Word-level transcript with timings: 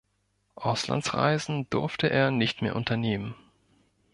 Auslandsreisen 0.55 1.69
durfte 1.69 2.09
er 2.09 2.31
nicht 2.31 2.63
mehr 2.63 2.75
unternehmen. 2.75 3.35